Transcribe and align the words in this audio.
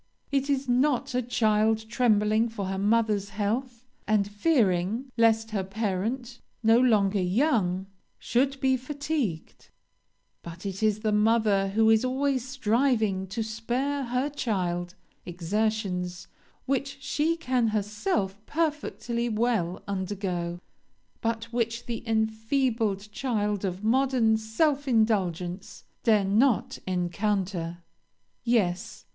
It 0.31 0.49
is 0.49 0.67
not 0.67 1.13
a 1.13 1.21
child 1.21 1.87
trembling 1.87 2.49
for 2.49 2.65
her 2.65 2.79
mother's 2.79 3.29
health, 3.29 3.85
and 4.07 4.27
fearing, 4.27 5.11
lest 5.15 5.51
her 5.51 5.63
parent, 5.63 6.39
no 6.63 6.79
longer 6.79 7.21
young, 7.21 7.85
should 8.17 8.59
be 8.59 8.77
fatigued; 8.77 9.69
but 10.41 10.65
it 10.65 10.81
is 10.81 11.01
the 11.01 11.11
mother 11.11 11.67
who 11.67 11.91
is 11.91 12.03
always 12.03 12.43
striving 12.43 13.27
to 13.27 13.43
spare 13.43 14.05
her 14.05 14.27
child 14.27 14.95
exertions 15.23 16.25
which 16.65 16.97
she 16.99 17.37
can 17.37 17.67
herself 17.67 18.43
perfectly 18.47 19.29
well 19.29 19.83
undergo, 19.87 20.59
but 21.21 21.43
which 21.53 21.85
the 21.85 22.01
enfeebled 22.07 23.11
child 23.11 23.63
of 23.63 23.83
modern 23.83 24.35
self 24.35 24.87
indulgence 24.87 25.83
dare 26.01 26.25
not 26.25 26.79
encounter. 26.87 27.83
"Yes! 28.43 29.05